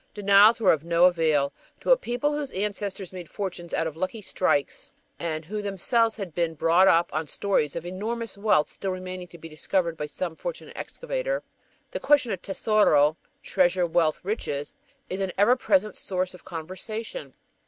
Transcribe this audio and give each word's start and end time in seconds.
Denials 0.15 0.59
were 0.59 0.71
of 0.73 0.83
no 0.83 1.05
avail. 1.05 1.53
To 1.81 1.91
a 1.91 1.95
people 1.95 2.33
whose 2.33 2.51
ancestors 2.53 3.13
made 3.13 3.29
fortunes 3.29 3.71
out 3.71 3.85
of 3.85 3.95
lucky 3.95 4.19
"strikes," 4.19 4.89
and 5.19 5.45
who 5.45 5.61
themselves 5.61 6.15
have 6.17 6.33
been 6.33 6.55
brought 6.55 6.87
up 6.87 7.13
on 7.13 7.27
stories 7.27 7.75
of 7.75 7.85
enormous 7.85 8.35
wealth 8.35 8.71
still 8.71 8.89
remaining 8.89 9.27
to 9.27 9.37
be 9.37 9.47
discovered 9.47 9.95
by 9.97 10.07
some 10.07 10.35
fortunate 10.35 10.75
excavator, 10.75 11.43
the 11.91 11.99
question 11.99 12.31
of 12.31 12.41
tesoro 12.41 13.15
treasure, 13.43 13.85
wealth, 13.85 14.19
riches 14.23 14.75
is 15.07 15.19
an 15.21 15.31
ever 15.37 15.55
present 15.55 15.95
source 15.95 16.33
of 16.33 16.43
conversation. 16.43 17.35